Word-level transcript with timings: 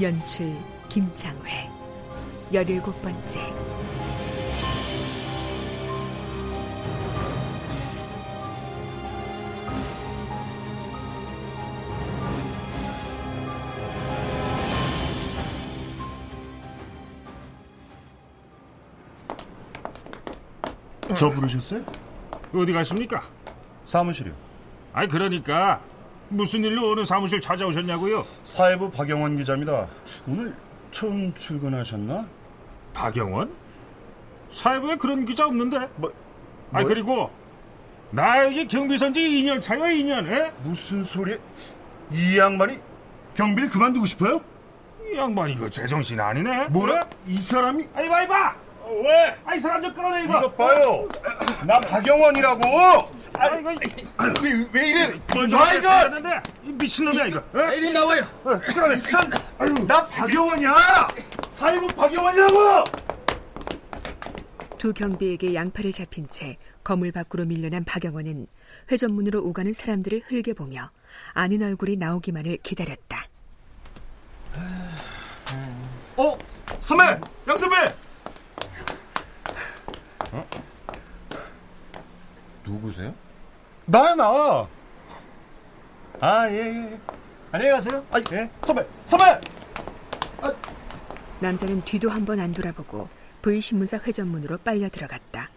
연출 0.00 0.54
김창회 0.88 1.70
열일곱 2.52 3.00
번째 3.02 3.40
저 21.16 21.30
부르셨어요? 21.30 21.82
어디 22.54 22.72
가십니까? 22.72 23.22
사무실이요. 23.86 24.34
아니 24.92 25.08
그러니까 25.08 25.80
무슨 26.28 26.64
일로 26.64 26.90
어느 26.92 27.04
사무실 27.04 27.40
찾아오셨냐고요? 27.40 28.26
사회부 28.44 28.90
박영원 28.90 29.36
기자입니다. 29.36 29.86
오늘 30.26 30.54
처음 30.90 31.32
출근하셨나? 31.34 32.26
박영원? 32.92 33.52
사회부에 34.52 34.96
그런 34.96 35.24
기자 35.24 35.46
없는데? 35.46 35.88
뭐, 35.96 36.12
아니 36.72 36.84
뭐요? 36.84 36.88
그리고 36.88 37.30
나 38.10 38.44
여기 38.44 38.66
경비선지 38.66 39.20
2년 39.20 39.60
차요 39.60 39.82
2년 39.82 40.26
에? 40.32 40.52
무슨 40.62 41.04
소리? 41.04 41.36
이 42.10 42.38
양반이 42.38 42.78
경비를 43.34 43.68
그만두고 43.68 44.06
싶어요? 44.06 44.40
이 45.12 45.16
양반 45.16 45.50
이거 45.50 45.68
제정신 45.68 46.18
아니네? 46.18 46.68
뭐라? 46.68 47.02
어? 47.02 47.10
이 47.26 47.36
사람이 47.36 47.88
아니 47.94 48.08
봐 48.08 48.22
이봐 48.22 48.50
어, 48.50 48.65
왜? 48.86 49.36
아이 49.44 49.58
사람 49.58 49.82
좀 49.82 49.92
끌어내 49.92 50.24
이거 50.24 50.38
이것 50.38 50.56
봐요. 50.56 51.08
나 51.66 51.80
박영원이라고. 51.80 52.68
아, 52.68 53.10
아 53.34 53.58
이거 53.58 53.74
왜, 54.42 54.66
왜 54.72 54.88
이래? 54.88 55.20
나 55.48 55.74
이거 55.74 55.90
했는데 55.90 56.40
이 56.64 56.68
미친놈이야 56.72 57.26
이거 57.26 57.38
어? 57.38 57.72
이리 57.74 57.92
나와요. 57.92 58.22
이 58.94 58.98
사람, 58.98 59.30
아유, 59.58 59.74
나 59.86 60.06
박영원이야. 60.06 61.08
사회부 61.50 61.86
박영원이라고. 61.88 62.84
두 64.78 64.92
경비에게 64.92 65.54
양팔을 65.54 65.90
잡힌 65.90 66.28
채 66.28 66.56
거물 66.84 67.10
밖으로 67.10 67.44
밀려난 67.44 67.82
박영원은 67.84 68.46
회전문으로 68.92 69.42
오가는 69.42 69.72
사람들을 69.72 70.22
흘겨보며 70.26 70.90
아는 71.32 71.62
얼굴이 71.62 71.96
나오기만을 71.96 72.58
기다렸다. 72.58 73.26
어, 76.16 76.38
선배, 76.80 77.04
양 77.48 77.58
선배. 77.58 78.05
누구세요? 82.66 83.14
나야 83.86 84.14
나. 84.14 84.68
아, 86.20 86.48
예, 86.50 86.54
예. 86.56 87.00
안녕히 87.52 87.72
가세요. 87.72 88.04
아이, 88.10 88.22
예. 88.32 88.50
선배, 88.64 88.86
선배. 89.06 89.40
남자는 91.40 91.82
뒤도 91.84 92.08
한 92.10 92.24
번 92.24 92.40
안 92.40 92.52
돌아보고 92.52 93.08
V신문사 93.42 93.98
회전문으로 93.98 94.58
빨려 94.58 94.88
들어갔다. 94.88 95.50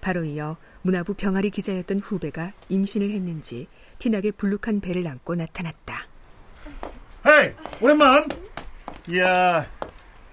바로 0.00 0.22
이어 0.24 0.56
문화부 0.82 1.14
병아리 1.14 1.50
기자였던 1.50 2.00
후배가 2.00 2.52
임신을 2.68 3.10
했는지 3.10 3.66
티나게 3.98 4.30
불룩한 4.32 4.80
배를 4.80 5.06
안고 5.06 5.34
나타났다. 5.34 6.06
헤이, 7.26 7.52
오랜만. 7.80 8.28
이야, 9.10 9.66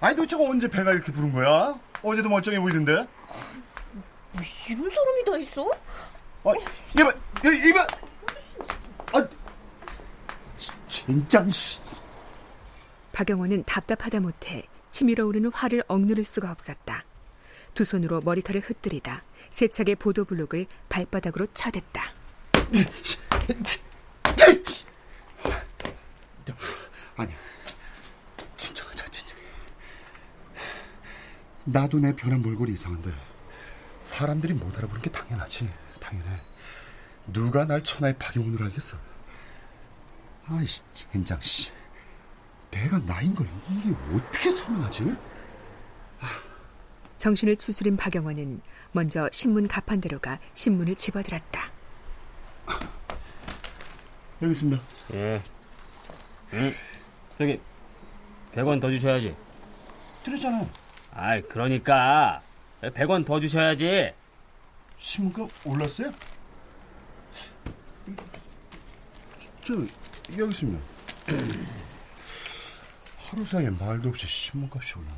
아니 0.00 0.14
도대체 0.14 0.36
언제 0.36 0.68
배가 0.68 0.92
이렇게 0.92 1.10
부른 1.10 1.32
거야? 1.32 1.74
어제도 2.02 2.28
멀쩡해 2.28 2.60
보이던데. 2.60 3.06
이런 4.68 4.90
사람 4.90 5.15
이다 5.36 5.38
있어? 5.38 5.70
아, 6.44 6.52
이봐, 6.98 7.12
이- 7.44 7.68
이봐. 7.68 7.86
아, 9.12 9.28
진짜 10.88 11.46
씨. 11.48 11.80
박영호는 13.12 13.64
답답하다 13.64 14.20
못해 14.20 14.66
치밀어 14.90 15.26
오르는 15.26 15.50
화를 15.52 15.82
억누를 15.88 16.24
수가 16.24 16.50
없었다. 16.50 17.04
두 17.74 17.84
손으로 17.84 18.20
머리카락을 18.22 18.68
흩뜨리다 18.70 19.22
세차게 19.50 19.96
보도 19.96 20.24
블록을 20.24 20.66
발바닥으로 20.88 21.46
쳐댔다. 21.52 22.12
아니, 27.16 27.32
진정하자, 28.56 29.04
진정. 29.06 29.36
나도 31.64 31.98
내 31.98 32.14
변한 32.14 32.42
몰골이 32.42 32.72
이상한데 32.72 33.10
사람들이 34.16 34.54
못 34.54 34.74
알아보는 34.78 35.02
게 35.02 35.10
당연하지, 35.10 35.68
당연해. 36.00 36.40
누가 37.26 37.66
날 37.66 37.84
천하의 37.84 38.16
박영훈으로 38.18 38.64
알겠어? 38.64 38.96
아이씨, 40.48 40.82
젠장 41.12 41.38
씨. 41.42 41.70
내가 42.70 42.98
나인 43.00 43.34
걸 43.34 43.46
이게 43.70 43.94
어떻게 44.14 44.50
설명하지? 44.50 45.14
정신을 47.18 47.56
추스린 47.56 47.98
박영호는 47.98 48.62
먼저 48.92 49.28
신문 49.32 49.68
가판대로 49.68 50.18
가 50.18 50.38
신문을 50.54 50.94
집어들었다. 50.94 51.70
여기 54.40 54.52
있습니다. 54.52 54.82
예. 55.12 55.42
응. 56.54 56.74
저기 57.36 57.60
100원 58.54 58.80
더 58.80 58.90
주셔야지. 58.90 59.36
드렸잖아요. 60.24 60.66
아이, 61.12 61.42
그러니까 61.42 62.42
100원 62.82 63.24
더 63.24 63.40
주셔야지. 63.40 64.12
신문가 64.98 65.48
올랐어요? 65.64 66.12
저 69.64 69.74
여기 70.38 70.50
있습니다. 70.50 70.84
하루 73.30 73.44
사이에 73.44 73.70
말도 73.70 74.08
없이 74.08 74.26
신문값이 74.26 74.94
올랐나? 74.94 75.16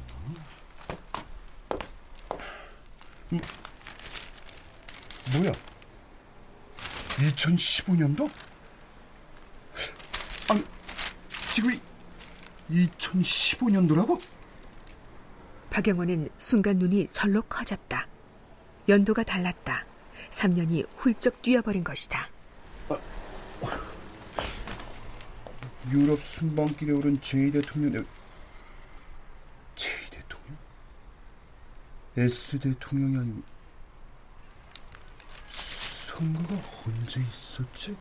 음, 3.32 3.40
뭐야? 5.32 5.52
2015년도? 7.18 8.30
아니, 10.48 10.64
지금 11.52 11.78
2015년도라고? 12.70 14.18
박영호는 15.78 16.28
순간 16.38 16.78
눈이 16.78 17.06
절로 17.06 17.40
커졌다. 17.42 18.08
연도가 18.88 19.22
달랐다. 19.22 19.86
3년이 20.30 20.84
훌쩍 20.96 21.40
뛰어버린 21.40 21.84
것이다. 21.84 22.28
유럽 25.92 26.20
순방길에 26.20 26.92
오른 26.92 27.16
제2 27.20 27.52
대통령 27.52 28.04
제2 29.76 30.10
대통령? 30.10 30.58
S 32.16 32.58
대통령이 32.58 33.16
아니고 33.16 33.42
선거가 35.48 36.60
언제 36.88 37.20
있었지? 37.20 37.96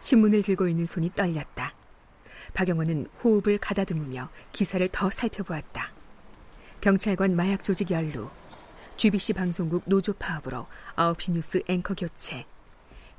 신문을 0.00 0.40
들고 0.40 0.66
있는 0.66 0.86
손이 0.86 1.10
떨렸다. 1.14 1.74
박영호는 2.54 3.08
호흡을 3.22 3.58
가다듬으며 3.58 4.30
기사를 4.52 4.88
더 4.90 5.10
살펴보았다. 5.10 5.97
경찰관 6.80 7.34
마약 7.34 7.64
조직 7.64 7.90
연루, 7.90 8.30
GBC 8.96 9.32
방송국 9.32 9.82
노조 9.86 10.12
파업으로 10.12 10.66
9시 10.96 11.32
뉴스 11.32 11.62
앵커 11.66 11.94
교체, 11.94 12.46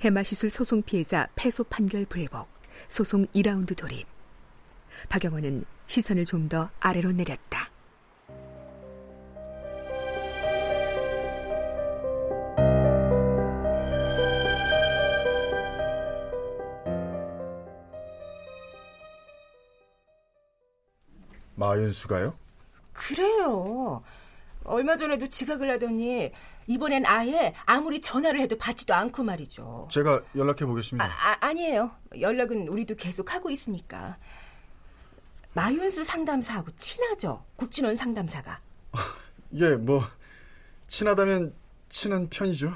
해마시술 0.01 0.49
소송 0.49 0.81
피해자 0.81 1.27
패소 1.35 1.65
판결 1.65 2.05
불복, 2.05 2.47
소송 2.87 3.25
2라운드 3.27 3.75
돌입. 3.75 4.07
박영원은 5.09 5.65
시선을 5.87 6.25
좀 6.25 6.47
더 6.47 6.69
아래로 6.79 7.11
내렸다. 7.11 7.69
마윤수가요? 21.55 22.48
그래요. 23.09 24.03
얼마 24.63 24.95
전에도 24.95 25.25
지각을 25.27 25.71
하더니 25.71 26.31
이번엔 26.67 27.05
아예 27.07 27.55
아무리 27.65 27.99
전화를 28.01 28.39
해도 28.39 28.55
받지도 28.55 28.93
않고 28.93 29.23
말이죠. 29.23 29.87
제가 29.91 30.21
연락해 30.35 30.65
보겠습니다. 30.65 31.05
아, 31.05 31.37
아, 31.39 31.53
니에요 31.53 31.89
연락은 32.19 32.67
우리도 32.67 32.95
계속 32.95 33.33
하고 33.33 33.49
있으니까. 33.49 34.17
마윤수 35.53 36.03
상담사하고 36.03 36.69
친하죠? 36.75 37.43
국진원 37.55 37.95
상담사가. 37.95 38.61
예, 39.55 39.71
뭐 39.71 40.03
친하다면 40.85 41.55
친한 41.89 42.29
편이죠. 42.29 42.71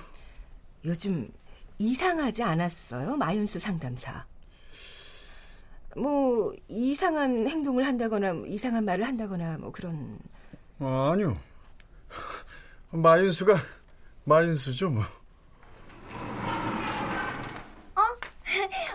요즘 0.85 1.31
이상하지 1.77 2.41
않았어요? 2.41 3.15
마윤수 3.18 3.59
상담사. 3.59 4.25
뭐 5.95 6.54
이상한 6.68 7.48
행동을 7.48 7.86
한다거나 7.86 8.34
뭐 8.34 8.45
이상한 8.48 8.84
말을 8.86 9.06
한다거나 9.06 9.57
뭐 9.60 9.72
그런 9.72 10.18
아, 10.80 11.12
아니요. 11.13 11.38
마윤수가 12.92 13.56
마윤수죠, 14.25 14.90
뭐. 14.90 15.04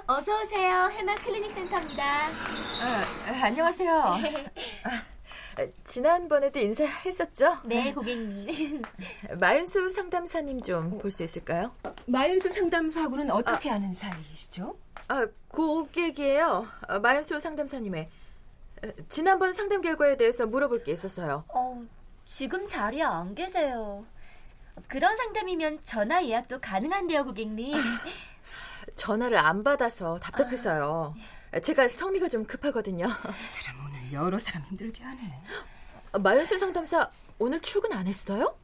어서 0.07 0.43
오세요. 0.43 0.89
해마 0.93 1.15
클리닉 1.17 1.53
센터입니다. 1.53 2.03
아, 2.05 3.05
아, 3.27 3.45
안녕하세요. 3.45 3.93
아, 4.85 5.67
지난번에도 5.85 6.61
인사했었죠? 6.61 7.59
네, 7.65 7.93
고객님. 7.93 8.83
마윤수 9.41 9.91
상담사님 9.91 10.63
좀 10.63 10.99
볼 10.99 11.11
수 11.11 11.23
있을까요? 11.25 11.75
마윤수 12.07 12.51
상담사하고는 12.51 13.31
어떻게 13.31 13.71
아는 13.71 13.93
사이시죠? 13.95 14.77
아, 15.09 15.27
고객이에요. 15.49 16.67
아, 16.87 16.99
마윤수 16.99 17.41
상담사님의. 17.41 18.11
아, 18.85 18.89
지난번 19.09 19.53
상담 19.53 19.81
결과에 19.81 20.17
대해서 20.17 20.47
물어볼 20.47 20.85
게 20.85 20.93
있어서요. 20.93 21.45
어, 21.49 21.83
지금 22.27 22.67
자리에 22.67 23.03
안 23.03 23.35
계세요. 23.35 24.05
그런 24.87 25.17
상담이면 25.17 25.81
전화 25.83 26.25
예약도 26.25 26.61
가능한데요, 26.61 27.25
고객님. 27.25 27.75
전화를 28.95 29.39
안 29.39 29.65
받아서 29.65 30.19
답답해서요. 30.21 31.15
제가 31.63 31.89
성미가 31.89 32.29
좀 32.29 32.45
급하거든요. 32.45 33.07
이 33.07 33.45
사람 33.45 33.87
오늘 33.87 34.13
여러 34.13 34.39
사람 34.39 34.63
힘들게 34.65 35.03
하네. 35.03 35.43
아, 36.13 36.19
마윤수 36.19 36.59
상담사 36.59 37.09
오늘 37.39 37.61
출근 37.61 37.93
안 37.93 38.07
했어요? 38.07 38.57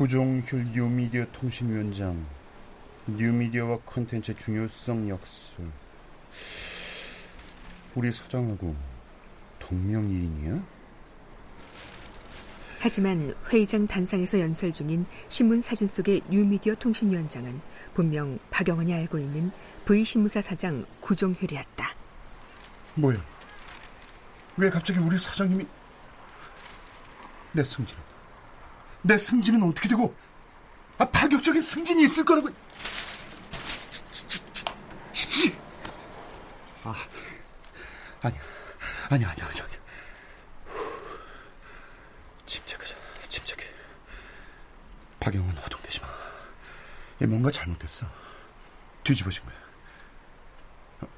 구종hl 0.00 0.64
뉴미디어 0.72 1.26
통신위원장 1.30 2.26
뉴미디어와 3.06 3.80
콘텐츠의 3.84 4.34
중요성 4.34 5.10
역설 5.10 5.70
우리 7.94 8.10
사장하고 8.10 8.74
동명이인이야? 9.58 10.64
하지만 12.78 13.34
회의장 13.50 13.86
단상에서 13.86 14.40
연설 14.40 14.72
중인 14.72 15.04
신문 15.28 15.60
사진 15.60 15.86
속의 15.86 16.22
뉴미디어 16.30 16.76
통신위원장은 16.76 17.60
분명 17.92 18.38
박영원이 18.48 18.94
알고 18.94 19.18
있는 19.18 19.50
V신문사 19.84 20.40
사장 20.40 20.86
구종효이었다. 21.00 21.90
뭐야? 22.94 23.22
왜 24.56 24.70
갑자기 24.70 24.98
우리 24.98 25.18
사장님이 25.18 25.66
내 27.52 27.62
승진은 27.62 28.09
내 29.02 29.16
승진은 29.16 29.62
어떻게 29.62 29.88
되고? 29.88 30.14
아 30.98 31.08
파격적인 31.08 31.62
승진이 31.62 32.04
있을 32.04 32.24
거라고. 32.24 32.50
씨. 35.14 35.54
아 36.84 36.94
아니야 38.22 38.40
아니야 39.10 39.30
아니야 39.30 39.46
아니야 39.46 39.64
아니야 39.64 39.80
침착하자 42.46 42.94
침착해. 43.28 43.64
박영은 45.20 45.56
허둥대지 45.56 46.00
마. 46.00 46.08
얘 47.22 47.26
뭔가 47.26 47.50
잘못됐어. 47.50 48.06
뒤집어진 49.04 49.42
거야. 49.44 49.56
어? 51.00 51.08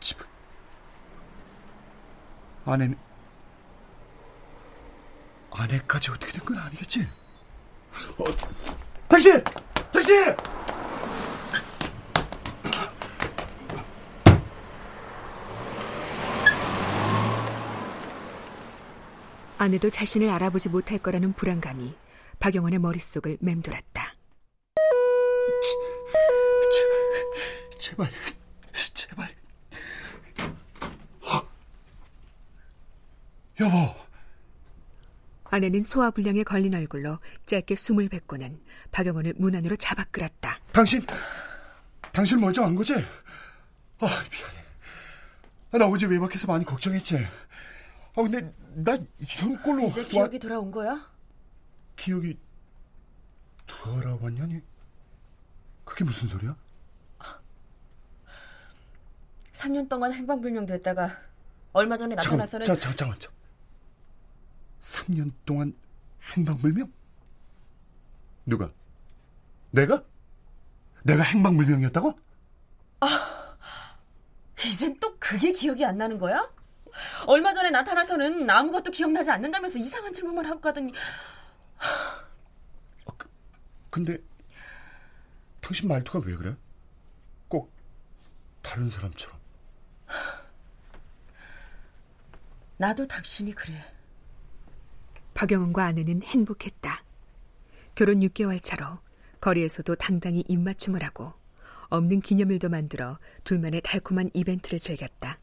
집은 0.00 0.26
아내는 2.64 2.98
아내까지 5.60 6.10
어떻게 6.10 6.32
된 6.32 6.40
건 6.44 6.58
아니겠지? 6.58 7.06
어, 8.18 8.24
택시! 9.08 9.30
택시! 9.92 10.12
아내도 19.58 19.90
자신을 19.90 20.28
알아보지 20.30 20.70
못할 20.70 20.98
거라는 20.98 21.34
불안감이 21.34 21.94
박영원의 22.38 22.78
머릿속을 22.78 23.36
맴돌았다. 23.40 24.14
제, 26.70 27.78
제발, 27.78 28.10
제발. 28.94 29.28
어. 31.22 31.42
여보. 33.60 33.99
아내는 35.50 35.82
소화불량에 35.82 36.44
걸린 36.44 36.74
얼굴로 36.74 37.18
짧게 37.46 37.74
숨을 37.74 38.08
뱉고는 38.08 38.60
박영원을 38.92 39.34
문 39.36 39.54
안으로 39.54 39.76
잡아 39.76 40.04
끌었다. 40.04 40.58
당신, 40.72 41.04
당신 42.12 42.40
먼저 42.40 42.62
간 42.62 42.74
거지? 42.74 42.94
아, 42.94 44.06
미안해. 44.06 44.64
아, 45.72 45.78
나 45.78 45.86
어제 45.86 46.06
외박해서 46.06 46.46
많이 46.46 46.64
걱정했지. 46.64 47.16
아, 47.18 48.22
근데 48.22 48.52
나 48.74 48.96
이런 49.18 49.62
꼴로 49.62 49.88
이제 49.88 50.04
기억이 50.04 50.36
와... 50.36 50.40
돌아온 50.40 50.70
거야? 50.70 51.10
기억이 51.96 52.38
돌아왔냐니? 53.66 54.60
그게 55.84 56.04
무슨 56.04 56.28
소리야? 56.28 56.56
3년 59.52 59.88
동안 59.88 60.12
행방불명 60.12 60.64
됐다가 60.64 61.18
얼마 61.72 61.96
전에 61.96 62.14
나타나서는 62.14 62.64
잠깐, 62.64 62.80
잠깐, 62.80 62.96
잠깐, 62.96 63.20
잠깐. 63.20 63.39
3년 64.80 65.32
동안 65.44 65.74
행방불명? 66.34 66.90
누가? 68.46 68.72
내가? 69.70 70.02
내가 71.04 71.22
행방불명이었다고? 71.22 72.18
아, 73.00 73.56
이젠 74.64 74.98
또 74.98 75.16
그게 75.18 75.52
기억이 75.52 75.84
안 75.84 75.98
나는 75.98 76.18
거야? 76.18 76.50
얼마 77.26 77.52
전에 77.54 77.70
나타나서는 77.70 78.48
아무것도 78.48 78.90
기억나지 78.90 79.30
않는다면서 79.30 79.78
이상한 79.78 80.12
질문만 80.12 80.44
하고 80.46 80.60
가더니. 80.60 80.92
아, 81.78 83.12
그, 83.16 83.30
근데 83.90 84.18
당신 85.60 85.88
말투가 85.88 86.20
왜 86.26 86.34
그래? 86.34 86.56
꼭 87.48 87.72
다른 88.62 88.90
사람처럼. 88.90 89.38
나도 92.76 93.06
당신이 93.06 93.52
그래. 93.52 93.80
박영은과 95.40 95.86
아내는 95.86 96.22
행복했다. 96.22 97.02
결혼 97.94 98.20
6개월 98.20 98.62
차로 98.62 98.98
거리에서도 99.40 99.94
당당히 99.94 100.44
입맞춤을 100.46 101.02
하고 101.02 101.32
없는 101.88 102.20
기념일도 102.20 102.68
만들어 102.68 103.18
둘만의 103.44 103.80
달콤한 103.80 104.28
이벤트를 104.34 104.78
즐겼다. 104.78 105.38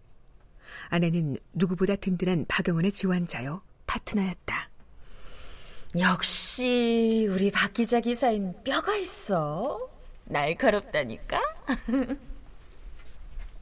아내는 0.89 1.37
누구보다 1.53 1.95
든든한 1.95 2.45
박영원의 2.47 2.91
지원자요, 2.91 3.63
파트너였다. 3.87 4.69
역시 5.97 7.27
우리 7.31 7.49
박 7.49 7.73
기자 7.73 7.99
기사인 7.99 8.53
뼈가 8.63 8.95
있어. 8.97 9.79
날카롭다니까. 10.25 11.41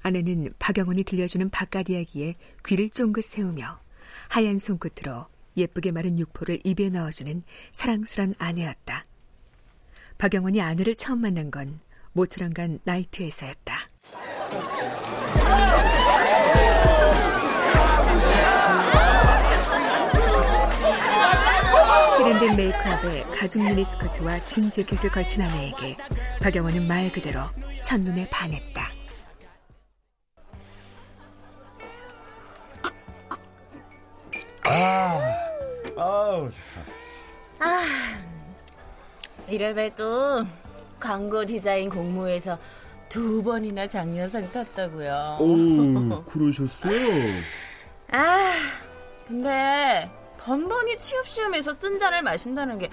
아내는 0.04 0.54
박영원이 0.60 1.06
들려주는 1.06 1.50
바깥 1.50 1.90
이야기에 1.90 2.36
귀를 2.66 2.90
쫑긋 2.90 3.24
세우며 3.24 3.80
하얀 4.28 4.60
손끝으로 4.60 5.28
예쁘게 5.58 5.92
마른 5.92 6.20
육포를 6.20 6.60
입에 6.64 6.90
넣어주는 6.90 7.44
사랑스런 7.72 8.36
아내였다. 8.38 9.06
박영원이 10.18 10.62
아내를 10.62 10.96
처음 10.96 11.22
만난 11.22 11.52
건 11.52 11.80
모처럼 12.14 12.54
간 12.54 12.80
나이트에서였다. 12.84 13.90
세련된 22.18 22.56
메이크업에 22.56 23.24
가죽 23.38 23.62
미니스커트와 23.62 24.46
진 24.46 24.72
재킷을 24.72 25.10
걸친 25.10 25.42
아내에게 25.42 25.98
박영원은 26.42 26.88
말 26.88 27.12
그대로 27.12 27.42
첫눈에 27.84 28.30
반했다. 28.30 28.90
아. 34.64 35.35
아우. 35.98 36.50
아, 37.60 37.84
이래봬도 39.48 40.46
광고 41.00 41.46
디자인 41.46 41.90
공모에서 41.90 42.58
두 43.08 43.42
번이나 43.44 43.88
장려상 43.88 44.50
탔다고요. 44.52 45.38
오, 45.40 46.24
그러셨어요? 46.26 47.00
아, 48.12 48.52
근데 49.28 50.10
번번이 50.40 50.98
취업 50.98 51.28
시험에서 51.28 51.74
쓴 51.74 51.98
잔을 51.98 52.22
마신다는 52.24 52.78
게 52.78 52.90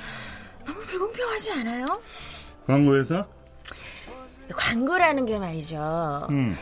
너무 0.64 0.78
불공평하지 0.80 1.52
않아요? 1.52 1.84
광고회사? 2.66 3.26
광고라는 4.54 5.26
게 5.26 5.38
말이죠. 5.38 6.26
음. 6.30 6.56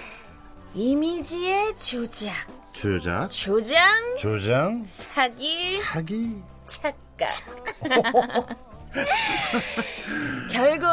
이미지의 0.74 1.74
조작, 1.76 2.32
조작? 2.72 3.28
조장, 3.30 4.16
조장? 4.16 4.84
사기, 4.86 5.76
사기? 5.76 6.42
착각. 6.64 7.28
결국 10.52 10.88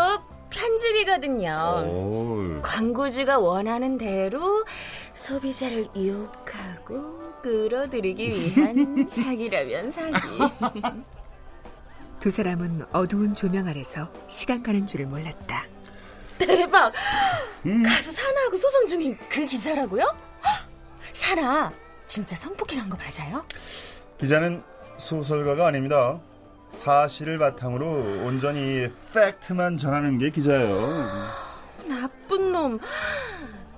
편집이거든요. 0.49 1.83
오. 1.85 2.61
광고주가 2.63 3.37
원하는 3.37 3.97
대로 3.99 4.65
소비자를 5.13 5.87
유혹하고 5.95 7.41
끌어들이기 7.43 8.29
위한 8.55 9.05
사기라면 9.07 9.91
사기. 9.91 10.17
두 12.19 12.31
사람은 12.31 12.85
어두운 12.91 13.35
조명 13.35 13.67
아래서 13.67 14.11
시간 14.27 14.63
가는 14.63 14.87
줄을 14.87 15.05
몰랐다. 15.05 15.65
대박! 16.37 16.93
가수 17.85 18.11
사나하고 18.11 18.57
소송 18.57 18.87
중인 18.87 19.17
그 19.29 19.45
기자라고요? 19.45 20.05
사나 21.13 21.71
진짜 22.05 22.35
성폭행한 22.35 22.89
거 22.89 22.97
맞아요? 22.97 23.43
기자는 24.19 24.63
소설가가 24.97 25.67
아닙니다. 25.67 26.19
사실을 26.69 27.37
바탕으로 27.37 27.87
온전히 28.25 28.87
팩트만 29.13 29.77
전하는 29.77 30.17
게 30.17 30.29
기자예요. 30.29 31.19
나쁜 31.87 32.51
놈. 32.51 32.79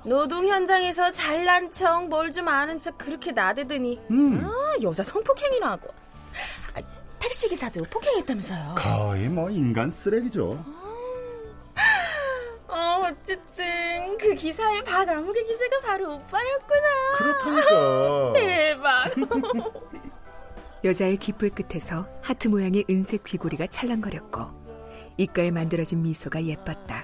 노동 0.04 0.48
현장에서 0.48 1.12
잘난 1.12 1.70
척, 1.72 2.08
뭘 2.08 2.32
좀 2.32 2.48
아는 2.48 2.80
척 2.80 2.98
그렇게 2.98 3.32
나대더니 3.32 4.00
음. 4.12 4.42
아, 4.46 4.76
여자 4.82 5.04
성폭행이나 5.04 5.72
하고. 5.72 5.94
아, 6.76 6.82
택시기사도 7.20 7.84
폭행했다면서요. 7.90 8.76
거의 8.78 9.28
뭐 9.28 9.50
인간 9.50 9.90
쓰레기죠. 9.90 10.64
어, 13.30 13.34
어쨌든 13.34 14.18
그 14.18 14.34
기사의 14.36 14.84
박아무개 14.84 15.44
기자가 15.44 15.80
바로 15.82 16.16
오빠였구나. 16.16 16.88
그렇다니까. 17.18 18.34
대박. 18.34 19.06
여자의 20.84 21.18
귓불 21.18 21.50
끝에서 21.52 22.08
하트 22.22 22.48
모양의 22.48 22.86
은색 22.90 23.24
귀고리가 23.26 23.68
찰랑거렸고 23.68 24.48
입가에 25.18 25.52
만들어진 25.52 26.02
미소가 26.02 26.44
예뻤다. 26.44 27.04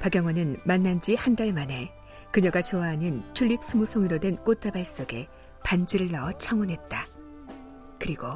박영원은 0.00 0.60
만난 0.64 1.00
지 1.00 1.14
한 1.16 1.34
달 1.34 1.52
만에 1.52 1.92
그녀가 2.30 2.62
좋아하는 2.62 3.24
튤립 3.34 3.62
스무 3.64 3.86
송이로 3.86 4.18
된 4.20 4.36
꽃다발 4.36 4.86
속에 4.86 5.28
반지를 5.64 6.10
넣어 6.12 6.32
청혼했다. 6.32 7.04
그리고 7.98 8.26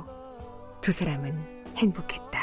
두 0.80 0.90
사람은 0.92 1.74
행복했다. 1.76 2.33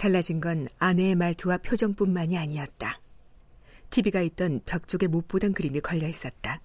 달라진 0.00 0.40
건 0.40 0.66
아내의 0.78 1.14
말투와 1.14 1.58
표정뿐만이 1.58 2.38
아니었다. 2.38 2.98
TV가 3.90 4.22
있던 4.22 4.62
벽 4.64 4.88
쪽에 4.88 5.06
못 5.06 5.28
보던 5.28 5.52
그림이 5.52 5.80
걸려 5.80 6.08
있었다. 6.08 6.62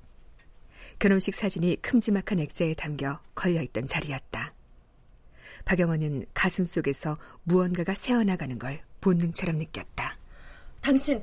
결혼식 1.00 1.36
사진이 1.36 1.82
큼지막한 1.82 2.40
액자에 2.40 2.76
담겨 2.76 3.20
걸려 3.36 3.62
있던 3.64 3.88
자리였다. 3.88 4.54
박영원은 5.66 6.28
가슴 6.34 6.66
속에서 6.66 7.18
무언가가 7.44 7.94
새어나가는 7.94 8.58
걸 8.58 8.82
본능처럼 9.02 9.58
느꼈다. 9.58 10.18
당신 10.80 11.22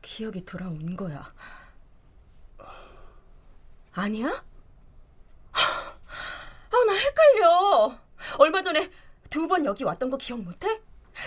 기억이 0.00 0.44
돌아온 0.44 0.94
거야. 0.94 1.34
아니야? 3.94 4.28
아, 5.50 6.84
나 6.86 6.92
헷갈려. 6.92 7.98
얼마 8.38 8.62
전에 8.62 8.88
두 9.36 9.46
번 9.46 9.66
여기 9.66 9.84
왔던 9.84 10.08
거 10.08 10.16
기억 10.16 10.40
못해? 10.40 10.80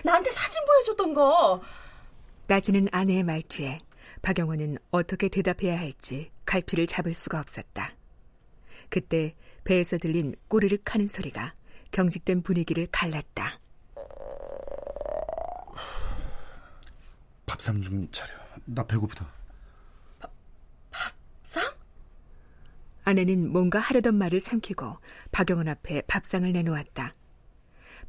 나한테 0.03 0.31
사진 0.31 0.65
보여줬던 0.65 1.13
거. 1.13 1.61
따지는 2.47 2.87
아내의 2.91 3.21
말투에 3.21 3.77
박영원은 4.23 4.79
어떻게 4.89 5.29
대답해야 5.29 5.77
할지 5.79 6.31
갈피를 6.45 6.87
잡을 6.87 7.13
수가 7.13 7.39
없었다. 7.39 7.91
그때 8.89 9.35
배에서 9.63 9.99
들린 9.99 10.33
꼬르륵 10.47 10.91
하는 10.91 11.07
소리가 11.07 11.53
경직된 11.91 12.41
분위기를 12.41 12.87
갈랐다. 12.91 13.59
밥상 17.45 17.79
좀 17.83 18.09
차려. 18.11 18.33
나 18.65 18.83
배고프다. 18.87 19.31
상? 21.43 21.71
아내는 23.03 23.51
뭔가 23.51 23.77
하려던 23.77 24.15
말을 24.15 24.39
삼키고 24.39 24.97
박영원 25.31 25.67
앞에 25.67 26.01
밥상을 26.07 26.51
내놓았다. 26.51 27.13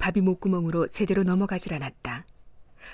밥이 0.01 0.23
목구멍으로 0.23 0.89
제대로 0.89 1.23
넘어가질 1.23 1.75
않았다. 1.75 2.25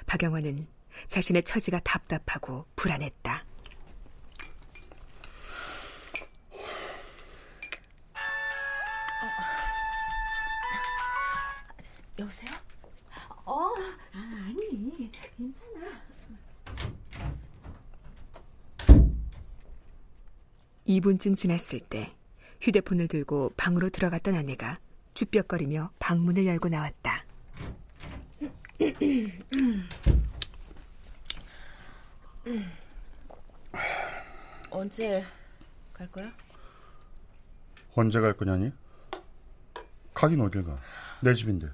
박영원은 0.06 0.66
자신의 1.06 1.44
처지가 1.44 1.78
답답하고 1.80 2.66
불안했다. 2.74 3.44
여보세요? 12.18 12.50
어, 13.44 13.72
아니, 14.12 15.10
괜찮아. 15.12 16.02
2분쯤 20.88 21.36
지났을 21.36 21.80
때 21.80 22.16
휴대폰을 22.60 23.06
들고 23.06 23.52
방으로 23.56 23.90
들어갔던 23.90 24.34
아내가 24.34 24.80
쭈뼛거리며 25.16 25.90
방문을 25.98 26.46
열고 26.46 26.68
나왔다. 26.68 27.24
언제 34.70 35.24
갈 35.94 36.10
거야? 36.12 36.30
언제 37.94 38.20
갈 38.20 38.36
거냐니? 38.36 38.70
가긴 40.12 40.42
어딜 40.42 40.64
가? 40.64 40.78
내 41.22 41.32
집인데. 41.32 41.70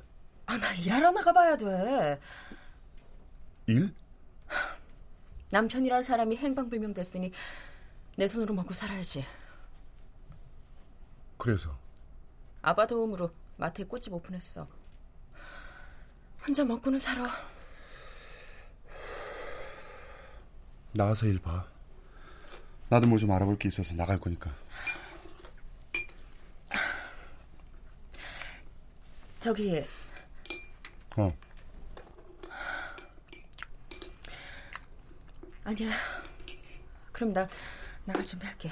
아, 0.47 0.57
나 0.57 0.73
일하러 0.75 1.11
나가봐야 1.11 1.57
돼. 1.57 2.21
일? 3.67 3.93
남편이란 5.51 6.05
사람이 6.05 6.37
행방불명 6.37 6.95
됐으니 6.95 7.33
내 8.17 8.29
손으로 8.29 8.55
먹고 8.55 8.73
살아야지. 8.73 9.27
그래서 11.37 11.77
아바 12.63 12.87
도움으로 12.87 13.33
마트에 13.57 13.85
꽃집 13.85 14.13
오픈했어. 14.13 14.69
혼자 16.47 16.65
먹고는 16.65 16.99
살아. 16.99 17.25
나가서 20.93 21.27
일 21.27 21.41
봐. 21.41 21.67
나도 22.89 23.07
뭐좀 23.09 23.31
알아볼 23.31 23.59
게 23.59 23.69
있어서 23.69 23.95
나갈 23.95 24.21
거니까. 24.21 24.55
저기 29.41 29.85
어. 31.17 31.35
아니야. 35.65 35.91
그럼 37.11 37.33
나 37.33 37.49
나갈 38.05 38.25
준비할게. 38.25 38.69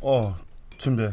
어, 0.00 0.36
준비해. 0.78 1.10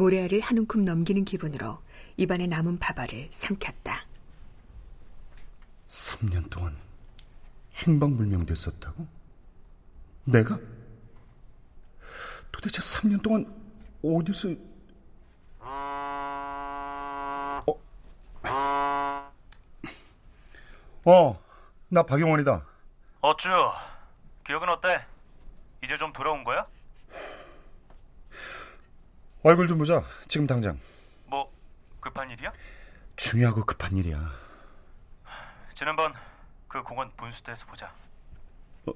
모래알을 0.00 0.40
한 0.40 0.56
움큼 0.56 0.86
넘기는 0.86 1.22
기분으로 1.26 1.78
입안에 2.16 2.46
남은 2.46 2.78
밥알을 2.78 3.28
삼켰다. 3.30 4.02
3년 5.88 6.48
동안 6.48 6.74
행방불명 7.74 8.46
됐었다고? 8.46 9.06
내가? 10.24 10.58
도대체 12.50 12.78
3년 12.78 13.22
동안 13.22 13.44
어디서... 14.02 14.48
어, 15.60 17.66
어, 21.04 21.44
나 21.88 22.02
박영원이다. 22.02 22.66
어쭈, 23.20 23.48
기억은 24.46 24.66
어때? 24.70 25.04
이제 25.84 25.98
좀 25.98 26.10
돌아온 26.14 26.42
거야? 26.42 26.66
얼굴 29.42 29.66
좀 29.66 29.78
보자, 29.78 30.02
지금 30.28 30.46
당장. 30.46 30.78
뭐, 31.26 31.50
급한 32.00 32.30
일이야? 32.30 32.52
중요하고 33.16 33.64
급한 33.64 33.96
일이야. 33.96 34.18
지난번 35.76 36.12
그 36.68 36.82
공원 36.82 37.10
분수대에서 37.16 37.64
보자. 37.66 37.90
어, 38.86 38.92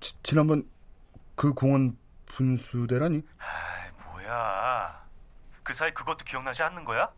지, 0.00 0.14
지난번 0.22 0.66
그 1.34 1.52
공원 1.52 1.98
분수대라니? 2.26 3.22
아, 3.38 3.90
뭐야. 4.10 5.04
그 5.62 5.74
사이 5.74 5.92
그것도 5.92 6.24
기억나지 6.24 6.62
않는 6.62 6.84
거야? 6.84 7.12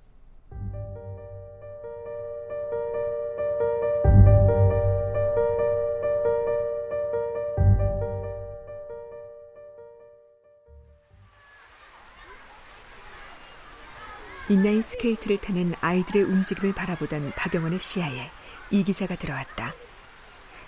인라인 14.52 14.82
스케이트를 14.82 15.38
타는 15.38 15.74
아이들의 15.80 16.24
움직임을 16.24 16.74
바라보던 16.74 17.32
박영원의 17.36 17.80
시야에 17.80 18.30
이 18.70 18.84
기자가 18.84 19.16
들어왔다. 19.16 19.72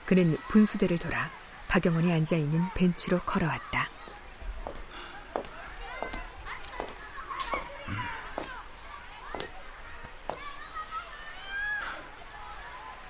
그는 0.07 0.39
분수대를 0.49 0.97
돌아 0.97 1.31
박영원이 1.69 2.11
앉아 2.11 2.35
있는 2.37 2.63
벤치로 2.75 3.21
걸어왔다. 3.21 3.91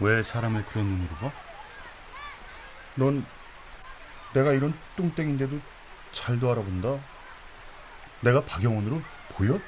왜 0.00 0.25
사람을 0.25 0.64
그런 0.66 0.87
눈으로 0.87 1.14
봐? 1.19 1.33
넌 2.97 3.25
내가 4.33 4.52
이런 4.54 4.76
뚱땡인데도 4.97 5.61
잘도 6.11 6.50
알아본다. 6.50 6.99
내가 8.23 8.45
박영원으로 8.45 9.00
보여? 9.37 9.61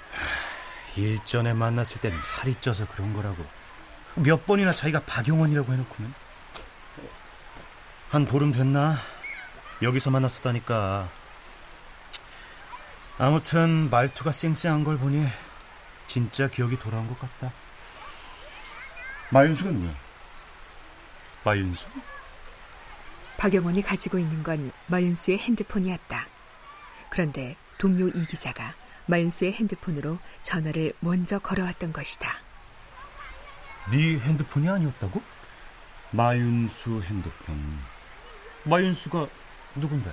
일전에 0.97 1.53
만났을 1.53 2.00
땐 2.00 2.19
살이 2.23 2.55
쪄서 2.57 2.87
그런 2.88 3.12
거라고. 3.12 3.45
몇 4.15 4.47
번이나 4.47 4.73
자기가 4.73 5.00
박영원이라고 5.03 5.73
해놓고는. 5.73 6.15
한 8.11 8.26
보름 8.26 8.53
됐나? 8.53 8.97
여기서 9.83 10.11
만났었다니까. 10.11 11.09
아무튼 13.19 13.91
말투가 13.91 14.33
쌩쌩한 14.33 14.85
걸 14.85 14.99
보니 14.99 15.26
진짜 16.07 16.49
기억이 16.49 16.79
돌아온 16.79 17.07
것 17.09 17.19
같다. 17.19 17.53
마윤수가 19.31 19.71
누구야? 19.71 19.95
마윤수? 21.45 21.87
박영원이 23.37 23.83
가지고 23.83 24.19
있는 24.19 24.43
건 24.43 24.73
마윤수의 24.87 25.38
핸드폰이었다. 25.38 26.26
그런데 27.11 27.57
동료 27.79 28.09
이 28.09 28.26
기자가 28.26 28.75
마윤수의 29.07 29.53
핸드폰으로 29.53 30.19
전화를 30.43 30.93
먼저 31.01 31.39
걸어왔던 31.39 31.93
것이다. 31.93 32.31
네 33.91 34.19
핸드폰이 34.19 34.69
아니었다고? 34.69 35.23
마윤수 36.11 37.03
핸드폰. 37.05 37.79
마윤수가 38.65 39.26
누군데? 39.76 40.13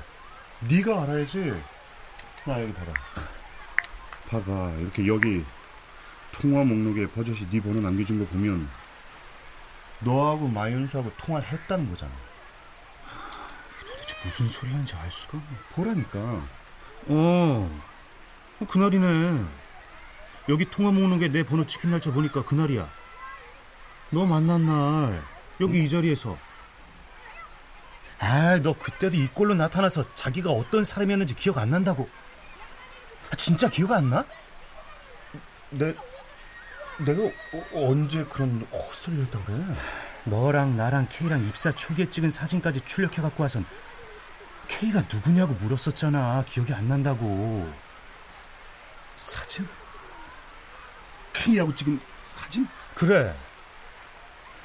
네가 0.69 1.03
알아야지. 1.03 1.59
나 2.45 2.61
여기 2.61 2.73
봐봐. 2.73 2.93
봐봐. 4.29 4.71
이렇게 4.79 5.07
여기 5.07 5.43
통화 6.31 6.63
목록에 6.63 7.07
버젓이 7.07 7.49
네 7.49 7.61
번호 7.61 7.79
남겨준 7.81 8.19
거 8.19 8.25
보면 8.25 8.69
너하고 9.99 10.47
마윤수하고 10.47 11.11
통화를 11.17 11.47
했다는 11.47 11.89
거잖아. 11.89 12.11
도대체 13.79 14.15
무슨 14.23 14.49
소리 14.49 14.71
하는지 14.71 14.95
알 14.95 15.09
수가 15.09 15.37
없네. 15.37 15.57
보라니까. 15.73 16.19
어, 17.07 17.81
어, 18.59 18.65
그날이네. 18.65 19.43
여기 20.49 20.69
통화 20.69 20.91
목록에 20.91 21.29
내 21.29 21.43
번호 21.43 21.65
찍힌 21.65 21.91
날짜 21.91 22.11
보니까 22.11 22.43
그날이야. 22.43 22.87
너 24.09 24.25
만난 24.25 24.65
날 24.65 25.23
여기 25.61 25.79
응? 25.79 25.83
이 25.83 25.89
자리에서. 25.89 26.37
아, 28.19 28.57
너 28.61 28.73
그때도 28.73 29.17
이 29.17 29.27
꼴로 29.27 29.55
나타나서 29.55 30.05
자기가 30.15 30.51
어떤 30.51 30.83
사람이었는지 30.83 31.35
기억 31.35 31.57
안 31.57 31.71
난다고. 31.71 32.09
아, 33.31 33.35
진짜 33.35 33.69
기억 33.69 33.91
안 33.91 34.09
나? 34.09 34.25
내 35.71 35.95
내가 36.99 37.23
어, 37.23 37.65
언제 37.73 38.23
그런 38.25 38.65
헛소리를 38.71 39.25
했다고 39.25 39.45
그래? 39.45 39.63
너랑 40.25 40.77
나랑 40.77 41.07
K랑 41.09 41.45
입사 41.47 41.71
초기에 41.71 42.09
찍은 42.09 42.31
사진까지 42.31 42.81
출력해 42.81 43.21
갖고 43.21 43.43
와선 43.43 43.65
K가 44.67 45.03
누구냐고 45.11 45.53
물었었잖아. 45.55 46.45
기억이 46.47 46.73
안 46.73 46.87
난다고. 46.87 47.71
사, 49.23 49.39
사진? 49.39 49.67
K하고 51.31 51.73
찍은 51.73 51.99
사진? 52.25 52.67
그래. 52.93 53.33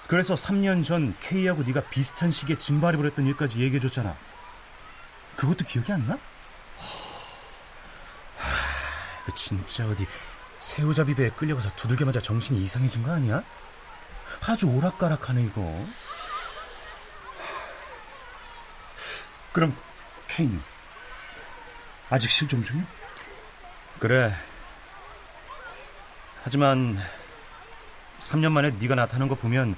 그래서 0.09 0.35
3년 0.35 0.85
전 0.85 1.15
K하고 1.21 1.63
네가 1.63 1.83
비슷한 1.89 2.33
시기에 2.33 2.59
증발해을 2.59 3.07
했던 3.07 3.27
일까지 3.27 3.61
얘기해줬잖아. 3.61 4.17
그것도 5.37 5.65
기억이 5.65 5.93
안 5.93 6.07
나? 6.07 6.19
하, 8.37 9.25
그 9.25 9.35
진짜 9.35 9.87
어디 9.87 10.07
새우잡이 10.59 11.15
배에 11.15 11.31
끌려가서 11.31 11.71
두들겨 11.77 12.05
맞아 12.05 12.21
정신이 12.21 12.61
이상해진 12.61 13.05
거 13.05 13.13
아니야? 13.13 13.43
아주 14.41 14.67
오락가락하네 14.67 15.45
이거. 15.45 15.87
그럼 19.53 19.77
케인 20.27 20.61
아직 22.11 22.31
실종 22.31 22.65
중이야? 22.65 22.85
그래. 24.01 24.48
하지만 26.49 26.99
3년 28.21 28.53
만에 28.53 28.71
네가 28.71 28.95
나타난 28.95 29.29
거 29.29 29.35
보면 29.35 29.77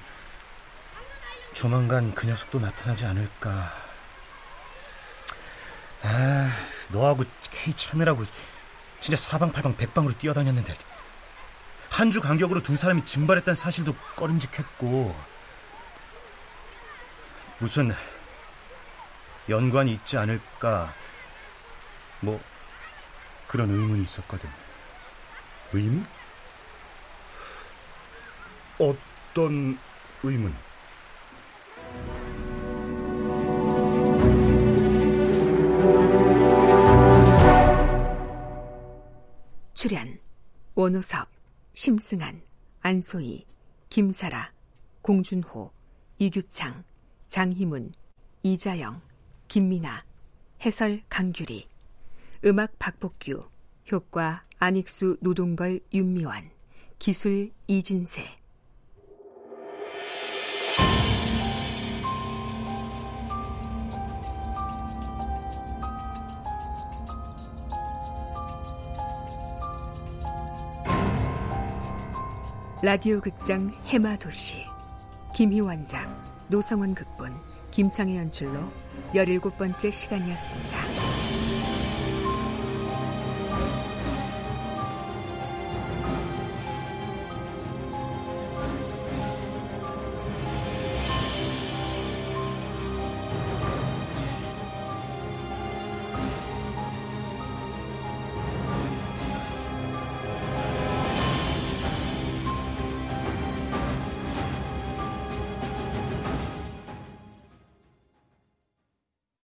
조만간 1.53 2.15
그 2.15 2.25
녀석도 2.25 2.61
나타나지 2.61 3.05
않을까. 3.05 3.73
아, 6.01 6.49
너하고 6.91 7.25
K 7.51 7.73
찾느라고 7.73 8.23
진짜 9.01 9.17
사방팔방 9.17 9.75
백방으로 9.75 10.17
뛰어다녔는데 10.17 10.73
한 11.89 12.09
주 12.09 12.21
간격으로 12.21 12.63
두 12.63 12.77
사람이 12.77 13.03
증발했다는 13.03 13.53
사실도 13.53 13.93
꺼림직했고 14.15 15.13
무슨 17.59 17.93
연관이 19.49 19.91
있지 19.91 20.17
않을까 20.17 20.93
뭐 22.21 22.41
그런 23.49 23.69
의문이 23.71 24.03
있었거든. 24.03 24.49
의문? 25.73 26.20
어떤 28.81 29.77
의문? 30.23 30.51
출연 39.75 40.19
원우섭, 40.73 41.29
심승한, 41.73 42.41
안소희, 42.81 43.45
김사라, 43.89 44.51
공준호, 45.03 45.71
이규창, 46.17 46.83
장희문, 47.27 47.93
이자영, 48.41 48.99
김민아, 49.47 50.03
해설 50.65 51.03
강규리, 51.07 51.67
음악 52.45 52.79
박복규, 52.79 53.47
효과 53.91 54.43
안익수 54.57 55.17
노동걸 55.21 55.81
윤미원, 55.93 56.49
기술 56.97 57.51
이진세 57.67 58.40
라디오 72.83 73.21
극장 73.21 73.71
해마도시 73.85 74.65
김희원 75.35 75.85
작 75.85 76.09
노성원 76.49 76.95
극본 76.95 77.31
김창희 77.69 78.17
연출로 78.17 78.59
17번째 79.13 79.91
시간이었습니다. 79.91 81.10